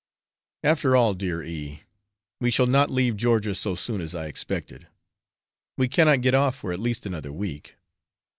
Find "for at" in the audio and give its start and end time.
6.55-6.79